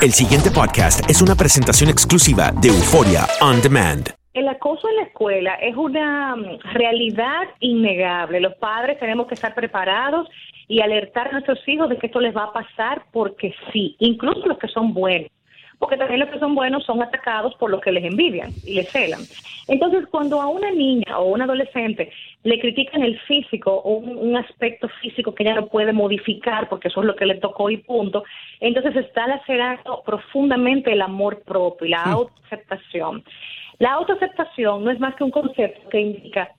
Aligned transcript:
El 0.00 0.12
siguiente 0.12 0.52
podcast 0.52 1.10
es 1.10 1.20
una 1.22 1.34
presentación 1.34 1.90
exclusiva 1.90 2.52
de 2.52 2.68
Euforia 2.68 3.26
On 3.40 3.60
Demand. 3.60 4.10
El 4.32 4.46
acoso 4.46 4.88
en 4.88 4.94
la 4.94 5.02
escuela 5.02 5.54
es 5.54 5.74
una 5.74 6.36
mm, 6.36 6.60
realidad 6.72 7.48
innegable. 7.58 8.38
Los 8.38 8.54
padres 8.54 9.00
tenemos 9.00 9.26
que 9.26 9.34
estar 9.34 9.56
preparados 9.56 10.28
y 10.68 10.82
alertar 10.82 11.26
a 11.26 11.32
nuestros 11.32 11.58
hijos 11.66 11.88
de 11.88 11.98
que 11.98 12.06
esto 12.06 12.20
les 12.20 12.36
va 12.36 12.44
a 12.44 12.52
pasar 12.52 13.06
porque 13.10 13.52
sí, 13.72 13.96
incluso 13.98 14.46
los 14.46 14.58
que 14.58 14.68
son 14.68 14.94
buenos 14.94 15.32
porque 15.78 15.96
también 15.96 16.20
los 16.20 16.28
que 16.30 16.38
son 16.38 16.54
buenos 16.54 16.84
son 16.84 17.02
atacados 17.02 17.54
por 17.54 17.70
los 17.70 17.80
que 17.80 17.92
les 17.92 18.04
envidian 18.04 18.50
y 18.64 18.74
les 18.74 18.90
celan. 18.90 19.20
Entonces, 19.68 20.06
cuando 20.10 20.40
a 20.40 20.48
una 20.48 20.70
niña 20.70 21.18
o 21.18 21.26
un 21.26 21.42
adolescente 21.42 22.10
le 22.42 22.58
critican 22.58 23.02
el 23.02 23.18
físico 23.20 23.72
o 23.72 23.98
un, 23.98 24.36
aspecto 24.36 24.88
físico 25.00 25.34
que 25.34 25.42
ella 25.42 25.54
no 25.54 25.66
puede 25.66 25.92
modificar 25.92 26.68
porque 26.68 26.88
eso 26.88 27.00
es 27.00 27.06
lo 27.06 27.16
que 27.16 27.26
le 27.26 27.34
tocó 27.36 27.70
y 27.70 27.78
punto, 27.78 28.24
entonces 28.60 28.96
está 28.96 29.26
lacerando 29.26 30.02
profundamente 30.04 30.92
el 30.92 31.02
amor 31.02 31.42
propio 31.42 31.86
y 31.86 31.90
la 31.90 32.02
autoaceptación. 32.02 33.24
La 33.78 33.92
autoaceptación 33.92 34.84
no 34.84 34.90
es 34.90 34.98
más 34.98 35.14
que 35.16 35.24
un 35.24 35.30
concepto 35.30 35.88
que 35.88 36.00
indica 36.00 36.50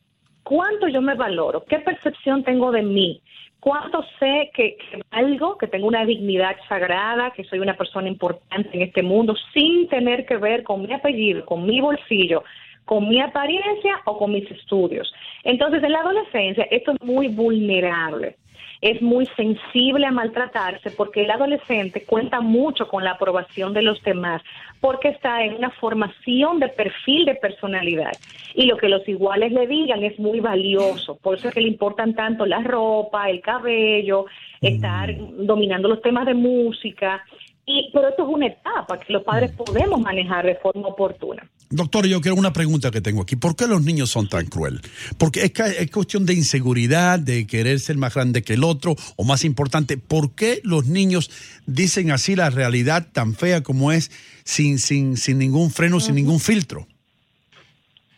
cuánto 0.43 0.87
yo 0.87 1.01
me 1.01 1.15
valoro, 1.15 1.63
qué 1.65 1.79
percepción 1.79 2.43
tengo 2.43 2.71
de 2.71 2.81
mí, 2.81 3.21
cuánto 3.59 4.03
sé 4.19 4.51
que, 4.53 4.77
que, 4.77 5.01
valgo, 5.11 5.57
que 5.57 5.67
tengo 5.67 5.87
una 5.87 6.05
dignidad 6.05 6.55
sagrada, 6.67 7.31
que 7.31 7.43
soy 7.43 7.59
una 7.59 7.75
persona 7.75 8.07
importante 8.07 8.69
en 8.73 8.81
este 8.81 9.03
mundo, 9.03 9.35
sin 9.53 9.87
tener 9.87 10.25
que 10.25 10.37
ver 10.37 10.63
con 10.63 10.81
mi 10.81 10.93
apellido, 10.93 11.45
con 11.45 11.65
mi 11.65 11.81
bolsillo, 11.81 12.43
con 12.85 13.07
mi 13.07 13.21
apariencia 13.21 14.01
o 14.05 14.17
con 14.17 14.31
mis 14.31 14.49
estudios. 14.49 15.11
Entonces, 15.43 15.83
en 15.83 15.91
la 15.91 15.99
adolescencia 15.99 16.67
esto 16.71 16.91
es 16.93 17.01
muy 17.01 17.27
vulnerable 17.27 18.35
es 18.81 19.01
muy 19.01 19.25
sensible 19.35 20.05
a 20.05 20.11
maltratarse 20.11 20.91
porque 20.91 21.23
el 21.23 21.31
adolescente 21.31 22.03
cuenta 22.05 22.41
mucho 22.41 22.87
con 22.87 23.03
la 23.03 23.11
aprobación 23.11 23.73
de 23.73 23.81
los 23.81 24.01
demás 24.03 24.41
porque 24.79 25.09
está 25.09 25.43
en 25.43 25.55
una 25.55 25.69
formación 25.71 26.59
de 26.59 26.69
perfil 26.69 27.25
de 27.25 27.35
personalidad 27.35 28.13
y 28.53 28.65
lo 28.65 28.77
que 28.77 28.89
los 28.89 29.07
iguales 29.07 29.51
le 29.51 29.67
digan 29.67 30.03
es 30.03 30.17
muy 30.19 30.39
valioso, 30.39 31.17
por 31.17 31.35
eso 31.37 31.49
es 31.49 31.53
que 31.53 31.61
le 31.61 31.67
importan 31.67 32.13
tanto 32.13 32.45
la 32.45 32.61
ropa, 32.61 33.29
el 33.29 33.41
cabello, 33.41 34.25
estar 34.61 35.11
mm. 35.13 35.45
dominando 35.45 35.87
los 35.87 36.01
temas 36.01 36.25
de 36.25 36.33
música, 36.33 37.23
y, 37.65 37.89
pero 37.93 38.09
esto 38.09 38.23
es 38.23 38.29
una 38.29 38.47
etapa 38.47 38.99
que 38.99 39.13
los 39.13 39.23
padres 39.23 39.53
mm. 39.53 39.57
podemos 39.57 39.99
manejar 40.01 40.45
de 40.45 40.55
forma 40.55 40.87
oportuna. 40.87 41.47
Doctor, 41.71 42.07
yo 42.07 42.19
quiero 42.19 42.35
una 42.35 42.51
pregunta 42.51 42.89
que 42.89 42.99
tengo 42.99 43.21
aquí. 43.21 43.35
¿Por 43.35 43.55
qué 43.55 43.67
los 43.67 43.83
niños 43.83 44.09
son 44.09 44.27
tan 44.27 44.47
cruel? 44.47 44.81
Porque 45.19 45.41
es, 45.41 45.59
es 45.59 45.91
cuestión 45.91 46.25
de 46.25 46.33
inseguridad, 46.33 47.19
de 47.19 47.45
querer 47.45 47.79
ser 47.79 47.97
más 47.97 48.15
grande 48.15 48.41
que 48.41 48.53
el 48.53 48.63
otro, 48.63 48.95
o 49.17 49.23
más 49.23 49.45
importante, 49.45 49.97
¿por 49.97 50.33
qué 50.33 50.61
los 50.63 50.87
niños 50.87 51.29
dicen 51.67 52.09
así 52.09 52.35
la 52.35 52.49
realidad 52.49 53.07
tan 53.13 53.35
fea 53.35 53.61
como 53.61 53.91
es, 53.91 54.09
sin, 54.43 54.79
sin, 54.79 55.15
sin 55.15 55.37
ningún 55.37 55.69
freno, 55.69 55.99
sin 55.99 56.15
ningún 56.15 56.39
filtro? 56.39 56.87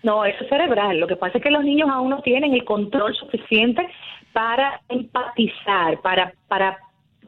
No, 0.03 0.23
eso 0.23 0.43
es 0.43 0.49
cerebral. 0.49 0.99
Lo 0.99 1.07
que 1.07 1.17
pasa 1.17 1.37
es 1.37 1.43
que 1.43 1.51
los 1.51 1.65
niños 1.65 1.89
aún 1.91 2.09
no 2.09 2.21
tienen 2.21 2.53
el 2.53 2.63
control 2.63 3.13
suficiente 3.15 3.85
para 4.31 4.81
empatizar, 4.87 5.99
para, 6.01 6.33
para 6.47 6.77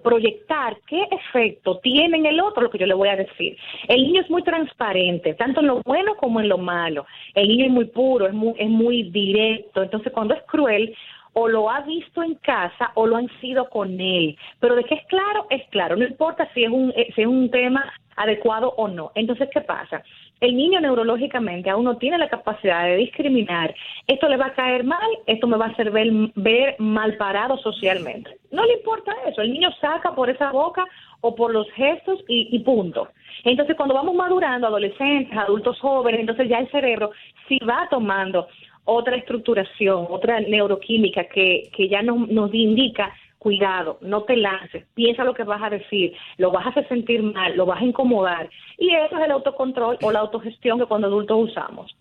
proyectar 0.03 0.77
qué 0.87 1.07
efecto 1.11 1.79
tiene 1.79 2.17
en 2.17 2.25
el 2.25 2.39
otro 2.41 2.63
lo 2.63 2.69
que 2.69 2.77
yo 2.77 2.85
le 2.85 2.93
voy 2.93 3.09
a 3.09 3.15
decir. 3.15 3.57
El 3.87 4.03
niño 4.03 4.21
es 4.21 4.29
muy 4.29 4.43
transparente, 4.43 5.33
tanto 5.33 5.61
en 5.61 5.67
lo 5.67 5.81
bueno 5.83 6.15
como 6.15 6.39
en 6.39 6.49
lo 6.49 6.57
malo. 6.57 7.05
El 7.33 7.47
niño 7.47 7.65
es 7.65 7.71
muy 7.71 7.85
puro, 7.85 8.27
es 8.27 8.33
muy, 8.33 8.53
es 8.57 8.69
muy 8.69 9.03
directo. 9.09 9.81
Entonces, 9.81 10.11
cuando 10.13 10.33
es 10.33 10.43
cruel, 10.43 10.95
o 11.33 11.47
lo 11.47 11.69
ha 11.69 11.81
visto 11.81 12.21
en 12.23 12.35
casa 12.35 12.91
o 12.95 13.07
lo 13.07 13.17
han 13.17 13.29
sido 13.41 13.69
con 13.69 13.99
él. 13.99 14.37
Pero 14.59 14.75
de 14.75 14.83
qué 14.83 14.95
es 14.95 15.05
claro, 15.07 15.47
es 15.49 15.67
claro. 15.69 15.95
No 15.95 16.05
importa 16.05 16.47
si 16.53 16.63
es 16.63 16.71
un, 16.71 16.93
eh, 16.95 17.11
si 17.15 17.21
es 17.21 17.27
un 17.27 17.49
tema 17.49 17.91
adecuado 18.15 18.73
o 18.77 18.87
no. 18.87 19.11
Entonces, 19.15 19.49
¿qué 19.51 19.61
pasa? 19.61 20.03
El 20.43 20.57
niño 20.57 20.81
neurológicamente 20.81 21.69
aún 21.69 21.85
no 21.85 21.95
tiene 21.95 22.17
la 22.17 22.27
capacidad 22.27 22.83
de 22.83 22.97
discriminar. 22.97 23.73
Esto 24.07 24.27
le 24.27 24.35
va 24.35 24.47
a 24.47 24.53
caer 24.53 24.83
mal, 24.83 25.09
esto 25.25 25.47
me 25.47 25.55
va 25.55 25.67
a 25.67 25.69
hacer 25.69 25.89
ver, 25.89 26.75
mal 26.79 27.15
parado 27.15 27.57
socialmente. 27.59 28.29
No 28.51 28.65
le 28.65 28.73
importa 28.73 29.13
eso. 29.25 29.41
El 29.41 29.53
niño 29.53 29.71
saca 29.79 30.13
por 30.13 30.29
esa 30.29 30.51
boca 30.51 30.83
o 31.21 31.33
por 31.33 31.53
los 31.53 31.71
gestos 31.71 32.19
y, 32.27 32.53
y 32.53 32.59
punto. 32.59 33.07
Entonces, 33.45 33.77
cuando 33.77 33.95
vamos 33.95 34.15
madurando, 34.15 34.67
adolescentes, 34.67 35.31
adultos 35.37 35.79
jóvenes, 35.79 36.19
entonces 36.19 36.49
ya 36.49 36.59
el 36.59 36.69
cerebro 36.71 37.11
sí 37.47 37.57
va 37.59 37.87
tomando 37.89 38.47
otra 38.83 39.15
estructuración, 39.15 40.07
otra 40.09 40.41
neuroquímica 40.41 41.23
que, 41.23 41.69
que 41.73 41.87
ya 41.87 42.01
nos, 42.01 42.27
nos 42.27 42.53
indica 42.53 43.13
cuidado, 43.43 43.99
no 44.01 44.23
te 44.23 44.37
lances, 44.37 44.85
piensa 44.93 45.25
lo 45.25 45.33
que 45.33 45.43
vas 45.43 45.61
a 45.61 45.69
decir, 45.69 46.13
lo 46.37 46.49
vas 46.49 46.65
a 46.65 46.69
hacer 46.69 46.87
sentir 46.87 47.21
mal, 47.21 47.55
lo 47.57 47.65
vas 47.65 47.81
a 47.81 47.85
incomodar. 47.85 48.49
Y 48.77 48.95
eso 48.95 49.17
es 49.17 49.25
el 49.25 49.31
autocontrol 49.31 49.97
o 50.01 50.11
la 50.11 50.19
autogestión 50.19 50.79
que 50.79 50.85
cuando 50.85 51.07
adultos 51.07 51.49
usamos. 51.49 51.93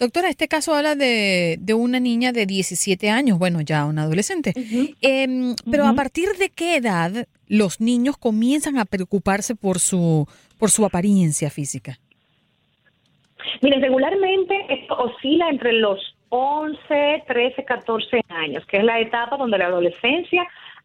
Doctora, 0.00 0.28
este 0.28 0.48
caso 0.48 0.74
habla 0.74 0.96
de, 0.96 1.56
de 1.60 1.74
una 1.74 2.00
niña 2.00 2.32
de 2.32 2.46
17 2.46 3.08
años, 3.08 3.38
bueno, 3.38 3.60
ya 3.60 3.84
una 3.84 4.02
adolescente. 4.02 4.52
Em, 5.00 5.54
pero 5.70 5.86
¿a 5.86 5.94
partir 5.94 6.30
de 6.36 6.50
qué 6.50 6.76
edad 6.76 7.28
los 7.46 7.80
niños 7.80 8.16
comienzan 8.16 8.76
a 8.78 8.86
preocuparse 8.86 9.54
por 9.54 9.78
su, 9.78 10.26
por 10.58 10.70
su 10.70 10.84
apariencia 10.84 11.48
física? 11.48 12.00
Mire, 13.62 13.78
regularmente 13.78 14.66
esto 14.68 14.98
oscila 14.98 15.48
entre 15.48 15.72
los 15.74 16.00
11, 16.30 17.24
13, 17.28 17.64
14 17.64 18.20
años, 18.28 18.66
que 18.66 18.78
es 18.78 18.84
la 18.84 18.98
etapa 18.98 19.36
donde 19.36 19.58
la 19.58 19.66
adolescencia 19.66 20.44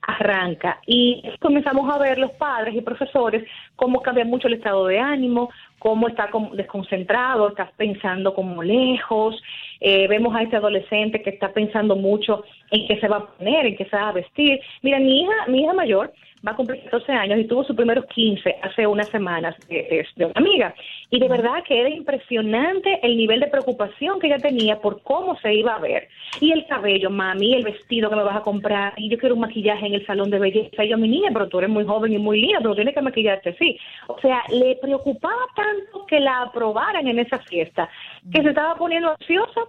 arranca. 0.09 0.79
Y 0.85 1.23
comenzamos 1.39 1.93
a 1.93 1.97
ver 1.97 2.17
los 2.17 2.31
padres 2.31 2.75
y 2.75 2.81
profesores 2.81 3.43
cómo 3.75 4.01
cambia 4.01 4.25
mucho 4.25 4.47
el 4.47 4.55
estado 4.55 4.87
de 4.87 4.99
ánimo, 4.99 5.49
cómo 5.79 6.07
está 6.07 6.29
desconcentrado, 6.53 7.49
está 7.49 7.71
pensando 7.75 8.33
como 8.33 8.61
lejos. 8.61 9.41
Eh, 9.79 10.07
vemos 10.07 10.35
a 10.35 10.43
este 10.43 10.57
adolescente 10.57 11.21
que 11.21 11.31
está 11.31 11.51
pensando 11.51 11.95
mucho 11.95 12.43
en 12.71 12.87
qué 12.87 12.99
se 12.99 13.07
va 13.07 13.17
a 13.17 13.25
poner, 13.25 13.65
en 13.65 13.75
qué 13.75 13.85
se 13.85 13.95
va 13.95 14.09
a 14.09 14.13
vestir. 14.13 14.59
Mira, 14.81 14.99
mi 14.99 15.21
hija, 15.21 15.47
mi 15.47 15.61
hija 15.61 15.73
mayor 15.73 16.13
va 16.45 16.51
a 16.51 16.55
cumplir 16.55 16.81
14 16.83 17.11
años 17.11 17.39
y 17.39 17.45
tuvo 17.45 17.63
sus 17.63 17.75
primeros 17.75 18.05
15 18.05 18.55
hace 18.61 18.87
unas 18.87 19.09
semanas 19.09 19.55
de, 19.67 20.05
una 20.17 20.31
amiga. 20.35 20.73
Y 21.09 21.19
de 21.19 21.27
verdad 21.27 21.63
que 21.67 21.79
era 21.79 21.89
impresionante 21.89 22.99
el 23.03 23.17
nivel 23.17 23.39
de 23.39 23.47
preocupación 23.47 24.19
que 24.19 24.27
ella 24.27 24.37
tenía 24.37 24.79
por 24.79 25.01
cómo 25.01 25.37
se 25.39 25.53
iba 25.53 25.75
a 25.75 25.79
ver. 25.79 26.07
Y 26.39 26.51
el 26.51 26.65
cabello, 26.67 27.09
mami, 27.09 27.55
el 27.55 27.63
vestido 27.63 28.09
que 28.09 28.15
me 28.15 28.23
vas 28.23 28.37
a 28.37 28.41
comprar, 28.41 28.93
y 28.97 29.09
yo 29.09 29.17
quiero 29.17 29.35
un 29.35 29.41
maquillaje 29.41 29.87
en 29.87 29.95
el 29.95 30.05
salón 30.05 30.29
de 30.29 30.39
belleza. 30.39 30.83
Y 30.83 30.89
yo, 30.89 30.97
mi 30.97 31.09
niña, 31.09 31.29
pero 31.33 31.47
tú 31.47 31.59
eres 31.59 31.69
muy 31.69 31.83
joven 31.85 32.13
y 32.13 32.17
muy 32.17 32.41
linda, 32.41 32.59
pero 32.61 32.75
tienes 32.75 32.93
que 32.93 33.01
maquillarte, 33.01 33.55
sí. 33.57 33.77
O 34.07 34.19
sea, 34.19 34.43
le 34.49 34.75
preocupaba 34.75 35.41
tanto 35.55 35.68
que 36.07 36.19
la 36.19 36.41
aprobaran 36.43 37.07
en 37.07 37.19
esa 37.19 37.39
fiesta, 37.39 37.89
que 38.31 38.41
se 38.41 38.49
estaba 38.49 38.75
poniendo 38.75 39.11
ansiosa. 39.11 39.61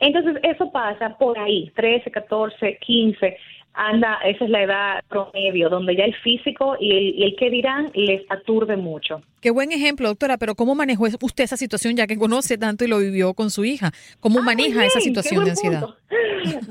Entonces, 0.00 0.36
eso 0.42 0.70
pasa 0.70 1.16
por 1.16 1.38
ahí, 1.38 1.70
13, 1.74 2.10
14, 2.10 2.78
15 2.78 3.36
anda, 3.76 4.18
esa 4.24 4.44
es 4.44 4.50
la 4.50 4.62
edad 4.62 5.04
promedio, 5.08 5.68
donde 5.68 5.94
ya 5.94 6.04
el 6.04 6.14
físico 6.16 6.76
y 6.80 6.90
el, 6.96 7.04
y 7.20 7.22
el 7.24 7.36
que 7.36 7.50
dirán 7.50 7.90
les 7.94 8.22
aturde 8.30 8.76
mucho. 8.76 9.20
Qué 9.40 9.50
buen 9.50 9.70
ejemplo, 9.70 10.08
doctora, 10.08 10.38
pero 10.38 10.54
¿cómo 10.54 10.74
manejó 10.74 11.04
usted 11.20 11.44
esa 11.44 11.56
situación 11.56 11.94
ya 11.94 12.06
que 12.06 12.16
conoce 12.18 12.58
tanto 12.58 12.84
y 12.84 12.88
lo 12.88 12.98
vivió 12.98 13.34
con 13.34 13.50
su 13.50 13.64
hija? 13.64 13.92
¿Cómo 14.20 14.40
Ah, 14.40 14.42
maneja 14.42 14.84
esa 14.84 15.00
situación 15.00 15.44
de 15.44 15.50
ansiedad? 15.50 15.86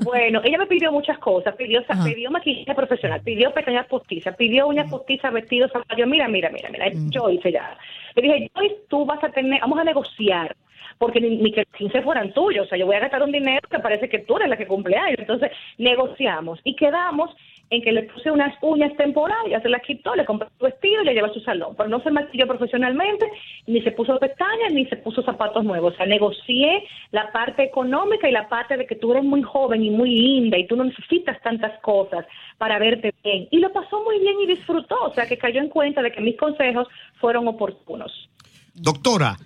Bueno, 0.02 0.40
ella 0.42 0.56
me 0.58 0.66
pidió 0.66 0.90
muchas 0.90 1.18
cosas, 1.18 1.54
pidió, 1.54 1.82
Ajá. 1.86 2.02
pidió 2.04 2.30
maquillaje 2.30 2.74
profesional, 2.74 3.20
pidió 3.22 3.52
pestañas 3.52 3.86
postizas, 3.86 4.34
pidió 4.36 4.66
uñas 4.68 4.88
postizas, 4.90 5.30
vestidos, 5.32 5.70
zapatos. 5.70 6.06
Mira, 6.06 6.28
mira, 6.28 6.48
mira, 6.50 6.70
mira, 6.70 6.86
yo 7.10 7.28
hice 7.28 7.52
ya. 7.52 7.76
Le 8.14 8.22
dije, 8.22 8.50
Joyce, 8.54 8.76
tú 8.88 9.04
vas 9.04 9.22
a 9.22 9.28
tener, 9.28 9.60
vamos 9.60 9.78
a 9.78 9.84
negociar, 9.84 10.56
porque 10.98 11.20
ni, 11.20 11.36
ni 11.36 11.52
que 11.52 11.64
15 11.76 12.02
fueran 12.02 12.32
tuyos, 12.32 12.66
o 12.66 12.68
sea, 12.68 12.78
yo 12.78 12.86
voy 12.86 12.96
a 12.96 13.00
gastar 13.00 13.22
un 13.22 13.32
dinero 13.32 13.68
que 13.70 13.78
parece 13.78 14.08
que 14.08 14.20
tú 14.20 14.36
eres 14.36 14.48
la 14.48 14.56
que 14.56 14.66
cumple 14.66 14.96
años. 14.96 15.18
Entonces, 15.18 15.50
negociamos 15.78 16.60
y 16.64 16.74
quedamos 16.74 17.30
en 17.70 17.82
que 17.82 17.92
le 17.92 18.04
puse 18.04 18.30
unas 18.30 18.54
uñas 18.62 18.96
temporarias, 18.96 19.62
se 19.62 19.68
las 19.68 19.82
quitó, 19.82 20.14
le 20.14 20.24
compré 20.24 20.48
su 20.56 20.64
vestido 20.64 21.02
y 21.02 21.06
le 21.06 21.14
llevó 21.14 21.26
a 21.26 21.34
su 21.34 21.40
salón. 21.40 21.74
Pero 21.76 21.88
no 21.88 22.00
se 22.00 22.10
maquilló 22.10 22.46
profesionalmente, 22.46 23.26
ni 23.66 23.82
se 23.82 23.90
puso 23.90 24.18
pestañas, 24.18 24.72
ni 24.72 24.86
se 24.86 24.96
puso 24.96 25.22
zapatos 25.22 25.64
nuevos. 25.64 25.94
O 25.94 25.96
sea, 25.96 26.06
negocié 26.06 26.84
la 27.10 27.32
parte 27.32 27.64
económica 27.64 28.28
y 28.28 28.32
la 28.32 28.48
parte 28.48 28.76
de 28.76 28.86
que 28.86 28.94
tú 28.94 29.12
eres 29.12 29.24
muy 29.24 29.42
joven 29.42 29.82
y 29.82 29.90
muy 29.90 30.10
linda 30.10 30.58
y 30.58 30.66
tú 30.66 30.76
no 30.76 30.84
necesitas 30.84 31.40
tantas 31.42 31.78
cosas 31.80 32.24
para 32.56 32.78
verte 32.78 33.12
bien. 33.24 33.48
Y 33.50 33.58
lo 33.58 33.72
pasó 33.72 34.02
muy 34.04 34.20
bien 34.20 34.36
y 34.40 34.46
disfrutó. 34.46 34.96
O 35.02 35.12
sea, 35.12 35.26
que 35.26 35.36
cayó 35.36 35.60
en 35.60 35.68
cuenta 35.68 36.02
de 36.02 36.12
que 36.12 36.20
mis 36.20 36.36
consejos 36.36 36.86
fueron 37.16 37.48
oportunos. 37.48 38.28
Doctora, 38.74 39.36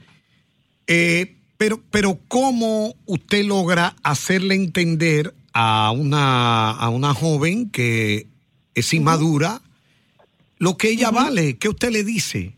eh, 0.87 1.39
pero, 1.60 1.78
pero 1.90 2.18
¿cómo 2.26 2.94
usted 3.04 3.44
logra 3.44 3.94
hacerle 4.02 4.54
entender 4.54 5.34
a 5.52 5.90
una, 5.90 6.70
a 6.70 6.88
una 6.88 7.12
joven 7.12 7.68
que 7.68 8.28
es 8.74 8.94
inmadura 8.94 9.60
lo 10.56 10.78
que 10.78 10.88
ella 10.88 11.10
vale? 11.10 11.58
¿Qué 11.58 11.68
usted 11.68 11.90
le 11.90 12.02
dice? 12.02 12.54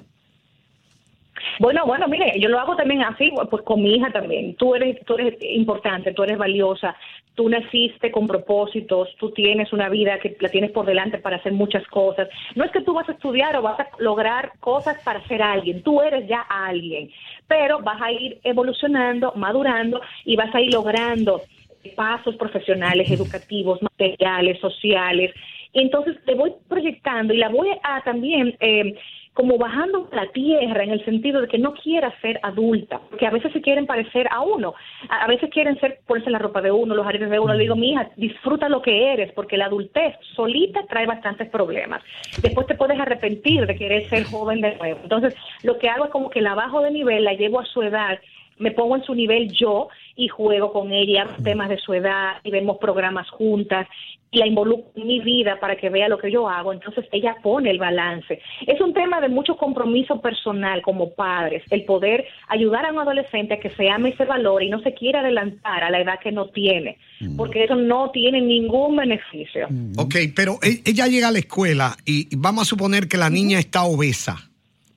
Bueno, 1.58 1.84
bueno, 1.86 2.08
mire, 2.08 2.38
yo 2.38 2.48
lo 2.48 2.58
hago 2.58 2.76
también 2.76 3.02
así, 3.02 3.32
pues 3.50 3.62
con 3.62 3.82
mi 3.82 3.94
hija 3.94 4.10
también. 4.10 4.54
Tú 4.56 4.74
eres, 4.74 5.04
tú 5.04 5.14
eres 5.14 5.36
importante, 5.40 6.12
tú 6.12 6.22
eres 6.22 6.38
valiosa, 6.38 6.96
tú 7.34 7.48
naciste 7.48 8.10
con 8.10 8.26
propósitos, 8.26 9.08
tú 9.18 9.30
tienes 9.30 9.72
una 9.72 9.88
vida 9.88 10.18
que 10.18 10.36
la 10.40 10.48
tienes 10.48 10.70
por 10.70 10.86
delante 10.86 11.18
para 11.18 11.36
hacer 11.36 11.52
muchas 11.52 11.86
cosas. 11.88 12.28
No 12.54 12.64
es 12.64 12.70
que 12.70 12.82
tú 12.82 12.94
vas 12.94 13.08
a 13.08 13.12
estudiar 13.12 13.56
o 13.56 13.62
vas 13.62 13.80
a 13.80 13.88
lograr 13.98 14.52
cosas 14.60 15.02
para 15.02 15.26
ser 15.26 15.42
alguien, 15.42 15.82
tú 15.82 16.00
eres 16.02 16.26
ya 16.28 16.40
alguien, 16.40 17.10
pero 17.48 17.80
vas 17.80 18.00
a 18.00 18.12
ir 18.12 18.38
evolucionando, 18.44 19.32
madurando 19.36 20.00
y 20.24 20.36
vas 20.36 20.54
a 20.54 20.60
ir 20.60 20.72
logrando 20.72 21.42
pasos 21.96 22.36
profesionales, 22.36 23.10
educativos, 23.10 23.82
materiales, 23.82 24.60
sociales. 24.60 25.34
Entonces 25.72 26.16
te 26.24 26.34
voy 26.34 26.52
proyectando 26.68 27.32
y 27.32 27.38
la 27.38 27.48
voy 27.48 27.68
a 27.82 28.02
también 28.02 28.54
eh, 28.60 28.94
como 29.34 29.56
bajando 29.56 30.08
la 30.12 30.26
tierra 30.28 30.84
en 30.84 30.90
el 30.90 31.04
sentido 31.04 31.40
de 31.40 31.48
que 31.48 31.58
no 31.58 31.72
quiera 31.72 32.12
ser 32.20 32.38
adulta, 32.42 33.00
porque 33.08 33.26
a 33.26 33.30
veces 33.30 33.52
se 33.52 33.62
quieren 33.62 33.86
parecer 33.86 34.28
a 34.30 34.40
uno, 34.40 34.74
a, 35.08 35.26
veces 35.26 35.48
quieren 35.50 35.78
ser 35.80 36.00
ponerse 36.06 36.30
la 36.30 36.38
ropa 36.38 36.60
de 36.60 36.70
uno, 36.70 36.94
los 36.94 37.06
aretes 37.06 37.30
de 37.30 37.38
uno. 37.38 37.54
Le 37.54 37.62
digo, 37.62 37.74
mi 37.74 37.92
hija, 37.92 38.10
disfruta 38.16 38.68
lo 38.68 38.82
que 38.82 39.12
eres, 39.12 39.32
porque 39.32 39.56
la 39.56 39.66
adultez 39.66 40.16
solita 40.34 40.84
trae 40.86 41.06
bastantes 41.06 41.48
problemas. 41.48 42.02
Después 42.42 42.66
te 42.66 42.74
puedes 42.74 43.00
arrepentir 43.00 43.66
de 43.66 43.76
querer 43.76 44.08
ser 44.08 44.24
joven 44.24 44.60
de 44.60 44.76
nuevo. 44.76 45.00
Entonces, 45.02 45.34
lo 45.62 45.78
que 45.78 45.88
hago 45.88 46.04
es 46.04 46.10
como 46.10 46.28
que 46.28 46.42
la 46.42 46.54
bajo 46.54 46.82
de 46.82 46.90
nivel, 46.90 47.24
la 47.24 47.32
llevo 47.32 47.60
a 47.60 47.64
su 47.64 47.82
edad 47.82 48.18
me 48.58 48.70
pongo 48.70 48.96
en 48.96 49.02
su 49.02 49.14
nivel 49.14 49.50
yo 49.52 49.88
y 50.16 50.28
juego 50.28 50.72
con 50.72 50.92
ella 50.92 51.26
temas 51.42 51.68
de 51.68 51.78
su 51.78 51.94
edad 51.94 52.36
y 52.44 52.50
vemos 52.50 52.78
programas 52.78 53.28
juntas 53.30 53.86
y 54.32 54.38
la 54.38 54.46
involucro 54.46 54.90
en 54.96 55.06
mi 55.06 55.20
vida 55.20 55.60
para 55.60 55.76
que 55.76 55.90
vea 55.90 56.08
lo 56.08 56.18
que 56.18 56.32
yo 56.32 56.48
hago. 56.48 56.72
Entonces 56.72 57.04
ella 57.12 57.36
pone 57.42 57.70
el 57.70 57.78
balance. 57.78 58.40
Es 58.66 58.80
un 58.80 58.94
tema 58.94 59.20
de 59.20 59.28
mucho 59.28 59.56
compromiso 59.56 60.20
personal 60.20 60.80
como 60.80 61.10
padres, 61.10 61.62
el 61.70 61.84
poder 61.84 62.24
ayudar 62.48 62.86
a 62.86 62.92
un 62.92 62.98
adolescente 62.98 63.54
a 63.54 63.60
que 63.60 63.70
se 63.70 63.90
ame 63.90 64.10
y 64.10 64.12
se 64.14 64.24
valore 64.24 64.64
y 64.64 64.70
no 64.70 64.80
se 64.80 64.94
quiera 64.94 65.20
adelantar 65.20 65.84
a 65.84 65.90
la 65.90 66.00
edad 66.00 66.18
que 66.20 66.32
no 66.32 66.48
tiene, 66.48 66.96
porque 67.36 67.64
eso 67.64 67.76
no 67.76 68.10
tiene 68.10 68.40
ningún 68.40 68.96
beneficio. 68.96 69.68
Ok, 69.98 70.16
pero 70.34 70.58
e- 70.62 70.80
ella 70.86 71.06
llega 71.06 71.28
a 71.28 71.32
la 71.32 71.38
escuela 71.38 71.96
y 72.06 72.34
vamos 72.34 72.62
a 72.62 72.64
suponer 72.64 73.08
que 73.08 73.18
la 73.18 73.28
niña 73.28 73.58
está 73.58 73.84
obesa, 73.84 74.50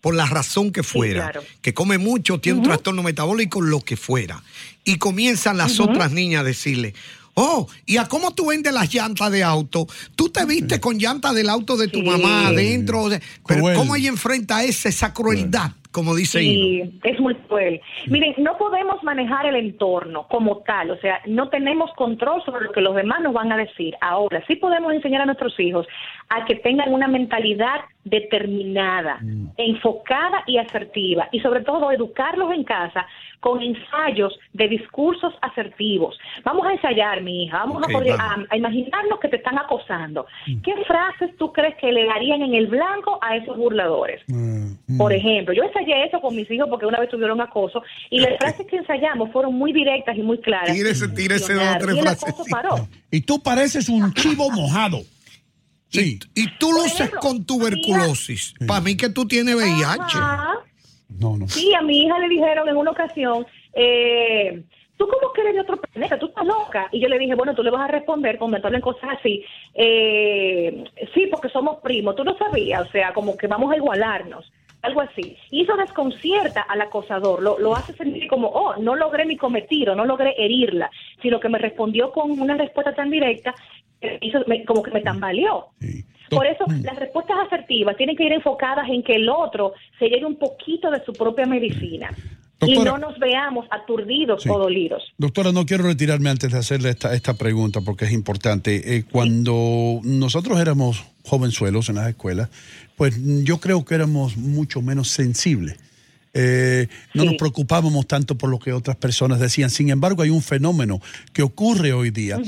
por 0.06 0.14
la 0.14 0.28
razón 0.28 0.72
que 0.72 0.84
fuera, 0.84 1.32
claro. 1.32 1.44
que 1.64 1.74
come 1.74 1.98
mucho, 1.98 2.40
tiene 2.40 2.60
un 2.60 2.64
trastorno 2.64 3.02
metabólico, 3.02 3.60
lo 3.60 3.82
que 3.82 3.98
fuera. 3.98 4.44
Y 4.84 5.00
comienzan 5.00 5.58
las 5.58 5.80
otras 5.80 6.12
niñas 6.12 6.42
a 6.42 6.44
decirle, 6.44 6.94
oh, 7.34 7.68
¿y 7.88 7.98
a 7.98 8.08
cómo 8.08 8.32
tú 8.36 8.46
vendes 8.46 8.72
las 8.72 8.94
llantas 8.94 9.32
de 9.32 9.42
auto? 9.42 9.88
Tú 10.16 10.30
te 10.30 10.46
viste 10.46 10.80
con 10.80 11.00
llantas 11.00 11.34
del 11.34 11.50
auto 11.50 11.76
de 11.76 11.88
tu 11.88 12.02
Sí. 12.02 12.06
mamá 12.06 12.50
adentro. 12.50 13.02
o 13.02 13.10
sea, 13.10 13.20
Pero 13.48 13.62
Cruel. 13.62 13.76
¿cómo 13.78 13.96
ella 13.96 14.10
enfrenta 14.10 14.64
esa, 14.64 14.90
esa 14.90 15.12
crueldad, 15.12 15.72
como 15.96 16.14
dice? 16.14 16.40
Sí, 16.40 17.00
es 17.04 17.20
muy 17.20 17.34
cruel. 17.36 17.82
Miren, 18.08 18.36
no 18.38 18.58
podemos 18.58 19.02
manejar 19.04 19.46
el 19.48 19.56
entorno 19.56 20.28
como 20.28 20.58
tal, 20.60 20.92
o 20.92 20.98
sea, 20.98 21.22
no 21.26 21.50
tenemos 21.50 21.90
control 21.94 22.44
sobre 22.44 22.66
lo 22.66 22.72
que 22.74 22.82
los 22.82 22.94
demás 22.96 23.22
nos 23.22 23.34
van 23.34 23.52
a 23.52 23.58
decir. 23.58 23.96
Ahora, 24.02 24.44
sí 24.48 24.58
podemos 24.58 24.94
enseñar 24.94 25.22
a 25.22 25.26
nuestros 25.26 25.58
hijos 25.60 25.88
a 26.30 26.44
que 26.46 26.56
tengan 26.56 26.94
una 26.94 27.08
mentalidad 27.08 27.82
determinada, 28.04 29.20
enfocada 29.58 30.44
y 30.46 30.58
asertiva, 30.58 31.28
y 31.32 31.40
sobre 31.40 31.62
todo 31.62 31.92
educarlos 31.92 32.52
en 32.54 32.64
casa 32.64 33.06
con 33.40 33.62
ensayos 33.62 34.38
de 34.54 34.68
discursos 34.68 35.34
asertivos. 35.42 36.18
Vamos 36.44 36.66
a 36.68 36.74
ensayar, 36.74 37.22
mi 37.22 37.44
hija, 37.46 37.60
vamos 37.60 37.84
a, 37.84 37.92
poder- 37.92 38.18
vamos. 38.18 38.48
a- 38.50 38.54
a 38.54 38.58
imaginarnos 38.58 39.20
que 39.20 39.30
te 39.30 39.38
están 39.38 39.58
acosando. 39.58 40.26
¿Qué 40.64 40.74
frases 40.86 41.36
tú 41.38 41.54
crees 41.54 41.76
que 41.78 41.92
le 41.92 42.06
darían 42.06 42.42
en 42.42 42.54
el 42.56 42.68
blanco 42.68 43.20
a 43.22 43.36
esos 43.38 43.56
burladores? 43.58 44.22
Por 44.98 45.12
ejemplo, 45.12 45.54
yo 45.54 45.64
ensayé 45.64 46.06
eso 46.06 46.22
con 46.22 46.36
mis 46.36 46.50
hijos 46.52 46.68
porque 46.70 46.86
una 46.86 47.00
vez 47.00 47.10
tuvieron 47.10 47.42
acoso 47.42 47.82
y 48.12 48.20
las 48.20 48.38
frases 48.38 48.68
que 48.68 48.78
ensayamos 48.78 49.32
fueron 49.32 49.56
muy 49.56 49.74
directas 49.74 50.16
y 50.16 50.22
muy 50.22 50.38
claras. 50.40 50.74
Tírese, 50.74 51.08
tírese 51.10 51.54
dos 51.54 51.76
o 51.76 51.78
tres 51.80 51.98
Y 52.46 52.52
paró. 52.52 52.88
Y 53.10 53.22
tú 53.22 53.42
pareces 53.42 53.90
un 53.90 54.14
chivo 54.14 54.52
mojado. 54.52 55.02
Sí. 55.90 56.20
Y 56.36 56.48
tú 56.58 56.70
Por 56.70 56.84
luces 56.84 57.10
con 57.22 57.46
tuberculosis. 57.46 58.54
Para 58.68 58.82
mí 58.82 58.96
que 58.96 59.10
tú 59.10 59.28
tienes 59.28 59.56
VIH. 59.56 60.18
Ajá. 60.18 60.54
No, 61.20 61.38
no. 61.38 61.48
Sí, 61.48 61.74
a 61.74 61.82
mi 61.82 62.04
hija 62.04 62.20
le 62.20 62.30
dijeron 62.30 62.68
en 62.68 62.76
una 62.76 62.92
ocasión, 62.92 63.46
eh, 63.74 64.64
tú 64.98 65.08
como 65.08 65.32
que 65.34 65.42
eres 65.42 65.56
de 65.56 65.62
otro 65.62 65.78
planeta, 65.78 66.20
tú 66.20 66.28
estás 66.28 66.46
loca. 66.46 66.90
Y 66.92 67.00
yo 67.00 67.08
le 67.08 67.18
dije, 67.18 67.36
bueno, 67.36 67.56
tú 67.56 67.64
le 67.64 67.72
vas 67.72 67.88
a 67.90 67.92
responder 67.92 68.38
cuando 68.38 68.60
te 68.60 68.68
hablen 68.68 68.82
cosas 68.82 69.18
así. 69.18 69.44
Eh, 69.74 70.84
sí, 71.14 71.28
porque 71.32 71.50
somos 71.50 71.78
primos, 71.82 72.16
tú 72.16 72.24
no 72.24 72.38
sabías, 72.38 72.88
o 72.88 72.92
sea, 72.92 73.14
como 73.14 73.38
que 73.38 73.48
vamos 73.48 73.72
a 73.72 73.78
igualarnos. 73.78 74.52
Algo 74.86 75.02
así. 75.02 75.36
Y 75.52 75.64
eso 75.64 75.76
desconcierta 75.78 76.62
al 76.62 76.82
acosador, 76.82 77.42
lo, 77.42 77.58
lo 77.60 77.76
hace 77.76 77.94
sentir 77.94 78.28
como, 78.28 78.48
oh, 78.50 78.76
no 78.78 78.96
logré 78.96 79.26
mi 79.26 79.36
cometido, 79.38 79.96
no 79.96 80.06
logré 80.06 80.36
herirla, 80.38 80.90
sino 81.22 81.40
que 81.40 81.50
me 81.50 81.58
respondió 81.58 82.12
con 82.12 82.32
una 82.40 82.56
respuesta 82.56 82.94
tan 82.94 83.10
directa 83.10 83.54
que 84.00 84.18
hizo, 84.22 84.40
me- 84.48 84.64
como 84.66 84.84
que 84.84 84.92
me 84.92 85.02
tambaleó. 85.02 85.68
Sí. 85.80 86.04
Por 86.30 86.48
eso 86.48 86.66
las 86.84 86.96
respuestas 86.98 87.38
asertivas 87.46 87.96
tienen 87.98 88.16
que 88.16 88.24
ir 88.24 88.34
enfocadas 88.34 88.90
en 88.90 89.04
que 89.04 89.14
el 89.14 89.30
otro 89.30 89.74
se 90.00 90.10
lleve 90.10 90.26
un 90.26 90.38
poquito 90.38 90.90
de 90.90 91.04
su 91.06 91.14
propia 91.14 91.46
medicina 91.46 92.10
y 92.62 92.74
Doctora- 92.74 92.92
no 92.92 92.98
nos 93.10 93.20
veamos 93.20 93.66
aturdidos 93.70 94.44
Sí. 94.44 94.50
o 94.50 94.58
dolidos. 94.58 95.04
Doctora, 95.18 95.52
no 95.52 95.66
quiero 95.66 95.84
retirarme 95.84 96.30
antes 96.30 96.52
de 96.52 96.58
hacerle 96.58 96.90
esta, 96.90 97.14
esta 97.14 97.34
pregunta 97.34 97.82
porque 97.82 98.06
es 98.06 98.12
importante. 98.12 98.96
Eh, 98.98 99.04
cuando 99.12 100.00
nosotros 100.04 100.60
éramos 100.60 101.04
jovenzuelos 101.24 101.90
en 101.90 101.96
las 101.96 102.08
escuelas, 102.10 102.50
pues 102.96 103.16
yo 103.44 103.60
creo 103.60 103.84
que 103.84 103.96
éramos 103.96 104.38
mucho 104.38 104.82
menos 104.82 105.10
sensibles. 105.10 105.78
Eh, 106.34 106.88
no 107.14 107.24
Sí. 107.24 107.28
nos 107.30 107.38
preocupábamos 107.38 108.08
tanto 108.08 108.36
por 108.38 108.50
lo 108.50 108.60
que 108.60 108.74
otras 108.74 108.98
personas 108.98 109.40
decían. 109.40 109.70
Sin 109.70 109.90
embargo, 109.90 110.22
hay 110.22 110.30
un 110.30 110.42
fenómeno 110.42 111.02
que 111.34 111.42
ocurre 111.44 111.94
hoy 111.94 112.10
día. 112.12 112.40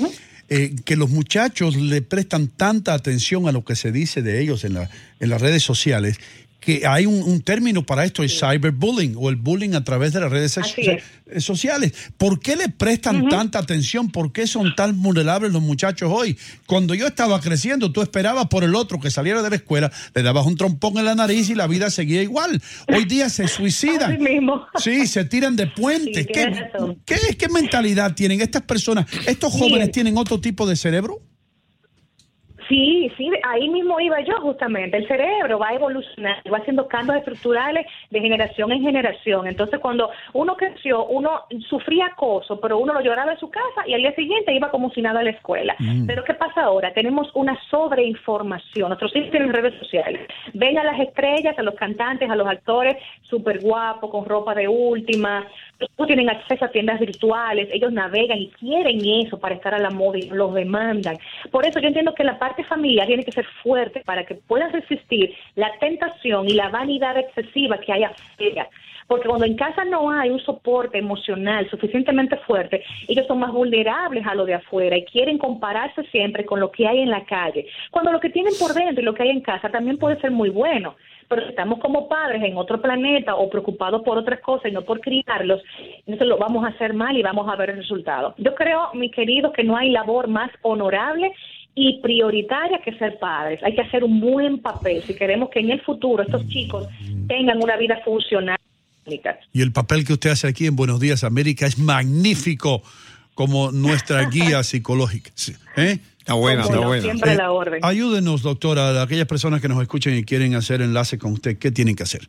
eh, 0.49 0.75
que 0.85 0.95
los 0.95 1.09
muchachos 1.09 1.75
le 1.75 2.01
prestan 2.01 2.47
tanta 2.47 2.93
atención 2.93 3.49
a 3.49 3.51
lo 3.51 3.65
que 3.65 3.75
se 3.75 3.91
dice 3.91 4.21
de 4.21 4.39
ellos 4.41 4.63
en, 4.63 4.75
la- 4.75 4.89
en 5.19 5.29
las 5.29 5.41
redes 5.41 5.61
sociales 5.61 6.19
que 6.67 6.85
hay 6.85 7.05
un, 7.05 7.23
un 7.23 7.39
término 7.41 7.85
para 7.85 8.03
esto, 8.03 8.23
es 8.23 8.37
cyberbullying 8.37 9.15
o 9.17 9.29
el 9.29 9.37
bullying 9.37 9.73
a 9.73 9.85
través 9.85 10.11
de 10.11 10.19
las 10.19 10.29
redes 10.29 10.57
es. 10.57 10.77
eh, 10.77 11.39
sociales. 11.39 11.93
¿Por 12.17 12.41
qué 12.41 12.57
le 12.57 12.67
prestan 12.67 13.29
tanta 13.29 13.57
atención? 13.59 14.11
¿Por 14.11 14.33
qué 14.33 14.47
son 14.47 14.75
tan 14.75 15.01
vulnerables 15.01 15.53
los 15.53 15.61
muchachos 15.61 16.11
hoy? 16.13 16.37
Cuando 16.65 16.93
yo 16.93 17.07
estaba 17.07 17.39
creciendo, 17.39 17.93
tú 17.93 18.01
esperabas 18.01 18.47
por 18.47 18.65
el 18.65 18.75
otro 18.75 18.99
que 18.99 19.09
saliera 19.09 19.41
de 19.41 19.49
la 19.49 19.55
escuela, 19.55 19.93
le 20.13 20.23
dabas 20.23 20.45
un 20.45 20.57
trompón 20.57 20.97
en 20.97 21.05
la 21.05 21.15
nariz 21.15 21.49
y 21.49 21.55
la 21.55 21.67
vida 21.67 21.89
seguía 21.89 22.21
igual. 22.21 22.61
Hoy 22.93 23.05
día 23.05 23.29
se 23.29 23.47
suicidan. 23.47 24.21
Mismo. 24.21 24.65
Sí, 24.75 25.07
se 25.07 25.23
tiran 25.23 25.55
de 25.55 25.67
puentes. 25.67 26.25
Sí, 26.25 26.33
¿Qué, 26.33 26.67
qué, 27.05 27.37
qué 27.37 27.47
mentalidad 27.47 28.13
tienen 28.13 28.41
estas 28.41 28.63
personas? 28.63 29.05
¿Estos 29.25 29.53
jóvenes 29.53 29.89
tienen 29.93 30.17
otro 30.17 30.41
tipo 30.41 30.67
de 30.67 30.75
cerebro? 30.75 31.21
Sí, 32.67 33.11
sí, 33.17 33.29
ahí 33.43 33.69
mismo 33.69 33.99
iba 33.99 34.19
yo 34.21 34.35
justamente. 34.41 34.97
El 34.97 35.07
cerebro 35.07 35.59
va 35.59 35.69
a 35.69 35.75
evolucionar, 35.75 36.41
va 36.51 36.57
haciendo 36.57 36.87
cambios 36.87 37.17
estructurales 37.17 37.85
de 38.09 38.19
generación 38.19 38.71
en 38.71 38.81
generación. 38.81 39.47
Entonces, 39.47 39.79
cuando 39.79 40.09
uno 40.33 40.55
creció, 40.55 41.05
uno 41.05 41.43
sufría 41.69 42.07
acoso, 42.07 42.59
pero 42.59 42.77
uno 42.77 42.93
lo 42.93 43.01
lloraba 43.01 43.33
en 43.33 43.39
su 43.39 43.49
casa 43.49 43.87
y 43.87 43.93
al 43.93 44.01
día 44.01 44.13
siguiente 44.15 44.53
iba 44.53 44.69
como 44.69 44.89
si 44.91 45.01
nada 45.01 45.21
a 45.21 45.23
la 45.23 45.31
escuela. 45.31 45.75
Mm. 45.79 46.07
Pero 46.07 46.23
¿qué 46.23 46.33
pasa 46.33 46.63
ahora? 46.63 46.93
Tenemos 46.93 47.29
una 47.35 47.57
sobreinformación. 47.69 48.89
Nuestros 48.89 49.15
hijos 49.15 49.31
tienen 49.31 49.53
redes 49.53 49.77
sociales. 49.79 50.27
Ven 50.53 50.77
a 50.77 50.83
las 50.83 50.99
estrellas, 50.99 51.57
a 51.57 51.63
los 51.63 51.75
cantantes, 51.75 52.29
a 52.29 52.35
los 52.35 52.47
actores 52.47 52.97
súper 53.21 53.59
guapos, 53.59 54.09
con 54.09 54.25
ropa 54.25 54.53
de 54.53 54.67
última. 54.67 55.45
Tienen 56.07 56.29
acceso 56.29 56.65
a 56.65 56.69
tiendas 56.69 56.99
virtuales. 56.99 57.69
Ellos 57.71 57.91
navegan 57.91 58.39
y 58.39 58.49
quieren 58.49 58.99
eso 59.05 59.37
para 59.39 59.55
estar 59.55 59.73
a 59.73 59.79
la 59.79 59.89
moda 59.89 60.17
y 60.17 60.29
los 60.29 60.53
demandan. 60.53 61.17
Por 61.51 61.65
eso 61.65 61.79
yo 61.79 61.87
entiendo 61.87 62.13
que 62.13 62.23
la 62.23 62.39
parte 62.39 62.63
familiar 62.63 63.07
tiene 63.07 63.25
que 63.25 63.31
ser 63.31 63.45
fuerte 63.61 64.01
para 64.05 64.25
que 64.25 64.35
puedan 64.35 64.71
resistir 64.71 65.35
la 65.55 65.71
tentación 65.79 66.47
y 66.47 66.53
la 66.53 66.69
vanidad 66.69 67.17
excesiva 67.17 67.77
que 67.79 67.91
hay 67.91 68.03
afuera. 68.03 68.69
Porque 69.07 69.27
cuando 69.27 69.45
en 69.45 69.55
casa 69.55 69.85
no 69.85 70.11
hay 70.11 70.29
un 70.29 70.39
soporte 70.39 70.97
emocional 70.97 71.69
suficientemente 71.69 72.35
fuerte, 72.37 72.83
ellos 73.07 73.25
son 73.25 73.39
más 73.39 73.51
vulnerables 73.51 74.25
a 74.27 74.35
lo 74.35 74.45
de 74.45 74.55
afuera 74.55 74.97
y 74.97 75.05
quieren 75.05 75.37
compararse 75.37 76.03
siempre 76.05 76.45
con 76.45 76.59
lo 76.59 76.71
que 76.71 76.87
hay 76.87 76.99
en 76.99 77.09
la 77.09 77.23
calle. 77.23 77.67
Cuando 77.89 78.11
lo 78.11 78.19
que 78.19 78.29
tienen 78.29 78.53
por 78.59 78.73
dentro 78.73 79.01
y 79.01 79.05
lo 79.05 79.13
que 79.13 79.23
hay 79.23 79.29
en 79.29 79.41
casa 79.41 79.69
también 79.69 79.97
puede 79.97 80.19
ser 80.19 80.31
muy 80.31 80.49
bueno. 80.49 80.95
Pero 81.27 81.43
si 81.43 81.49
estamos 81.49 81.79
como 81.79 82.07
padres 82.07 82.41
en 82.43 82.57
otro 82.57 82.81
planeta 82.81 83.35
o 83.35 83.49
preocupados 83.49 84.01
por 84.03 84.17
otras 84.17 84.39
cosas 84.39 84.71
y 84.71 84.73
no 84.73 84.83
por 84.83 85.01
criarlos, 85.01 85.61
entonces 85.99 86.27
lo 86.27 86.37
vamos 86.37 86.63
a 86.63 86.69
hacer 86.69 86.93
mal 86.93 87.17
y 87.17 87.21
vamos 87.21 87.49
a 87.49 87.55
ver 87.55 87.71
el 87.71 87.77
resultado. 87.77 88.33
Yo 88.37 88.55
creo, 88.55 88.93
mi 88.93 89.11
querido, 89.11 89.51
que 89.51 89.63
no 89.63 89.75
hay 89.75 89.91
labor 89.91 90.27
más 90.27 90.51
honorable 90.61 91.31
y 91.75 91.99
prioritaria 92.01 92.79
que 92.83 92.93
ser 92.97 93.19
padres. 93.19 93.61
Hay 93.63 93.75
que 93.75 93.81
hacer 93.81 94.03
un 94.03 94.19
buen 94.19 94.59
papel 94.59 95.03
si 95.03 95.15
queremos 95.15 95.49
que 95.49 95.59
en 95.59 95.69
el 95.69 95.81
futuro 95.81 96.23
estos 96.23 96.47
chicos 96.47 96.87
tengan 97.27 97.61
una 97.61 97.77
vida 97.77 97.99
funcional. 98.03 98.57
Y 99.53 99.61
el 99.61 99.71
papel 99.71 100.05
que 100.05 100.13
usted 100.13 100.31
hace 100.31 100.47
aquí 100.47 100.65
en 100.65 100.75
Buenos 100.75 100.99
Días 100.99 101.23
América 101.23 101.65
es 101.65 101.77
magnífico 101.77 102.81
como 103.35 103.71
nuestra 103.71 104.27
guía 104.29 104.63
psicológica. 104.63 105.31
¿eh? 105.77 105.99
Está 106.27 106.35
buena, 106.35 106.63
está 106.63 106.75
no, 106.75 106.87
buena. 106.87 107.03
siempre 107.03 107.31
a 107.31 107.35
la 107.35 107.53
orden. 107.53 107.79
Ayúdenos, 107.83 108.43
doctora, 108.43 108.89
a 108.89 109.03
aquellas 109.03 109.27
personas 109.27 109.61
que 109.61 109.69
nos 109.69 109.81
escuchen 109.81 110.13
y 110.13 110.25
quieren 110.25 110.55
hacer 110.55 110.81
enlace 110.81 111.17
con 111.17 111.31
usted, 111.31 111.57
¿qué 111.57 111.71
tienen 111.71 111.95
que 111.95 112.03
hacer? 112.03 112.23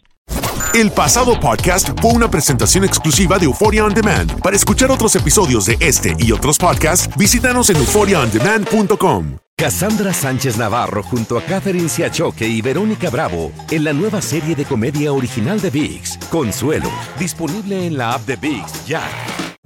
El 0.74 0.90
pasado 0.90 1.38
podcast 1.38 1.90
fue 2.00 2.12
una 2.12 2.30
presentación 2.30 2.84
exclusiva 2.84 3.38
de 3.38 3.46
Euphoria 3.46 3.84
On 3.84 3.94
Demand. 3.94 4.40
Para 4.40 4.56
escuchar 4.56 4.90
otros 4.90 5.14
episodios 5.16 5.66
de 5.66 5.76
este 5.80 6.16
y 6.18 6.32
otros 6.32 6.58
podcasts, 6.58 7.08
visítanos 7.16 7.70
en 7.70 7.76
euphoriaondemand.com. 7.76 9.38
Cassandra 9.56 10.12
Sánchez 10.12 10.56
Navarro 10.56 11.04
junto 11.04 11.38
a 11.38 11.42
Catherine 11.42 11.88
Siachoque 11.88 12.46
y 12.46 12.60
Verónica 12.60 13.08
Bravo 13.08 13.52
en 13.70 13.84
la 13.84 13.92
nueva 13.92 14.20
serie 14.20 14.56
de 14.56 14.64
comedia 14.64 15.12
original 15.12 15.60
de 15.60 15.70
VIX, 15.70 16.18
Consuelo, 16.28 16.90
disponible 17.20 17.86
en 17.86 17.96
la 17.96 18.14
app 18.14 18.26
de 18.26 18.34
VIX 18.34 18.86
ya. 18.86 19.02